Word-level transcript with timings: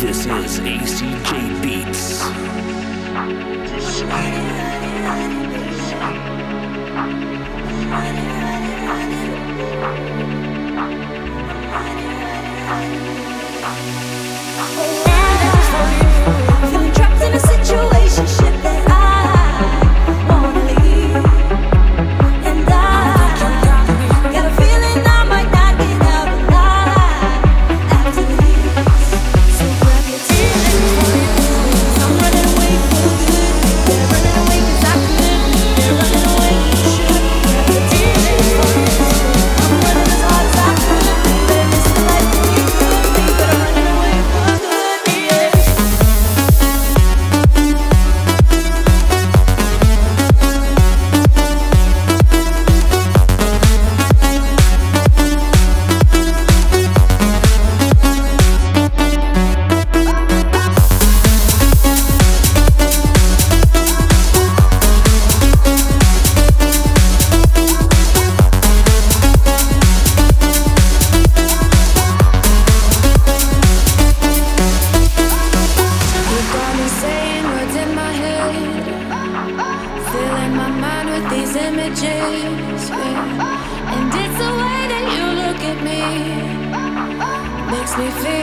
This 0.00 0.24
is 0.24 0.60
ACJ 0.60 1.62
Beats. 1.62 2.20
images 81.70 82.90
and 83.94 84.12
it's 84.22 84.36
the 84.42 84.52
way 84.60 84.80
that 84.92 85.04
you 85.14 85.24
look 85.40 85.60
at 85.72 85.78
me 85.88 86.02
makes 87.70 87.94
me 87.96 88.06
feel. 88.22 88.39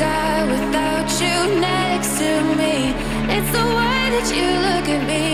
die 0.00 0.44
without 0.54 1.08
you 1.22 1.60
next 1.60 2.12
to 2.20 2.30
me. 2.60 2.74
It's 3.36 3.50
the 3.58 3.66
way 3.78 4.00
that 4.14 4.26
you 4.36 4.46
look 4.66 4.86
at 4.96 5.02
me, 5.12 5.24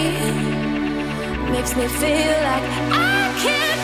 makes 1.53 1.73
me 1.77 1.87
feel 2.01 2.37
like 2.49 2.65
I 2.91 3.33
can't. 3.43 3.76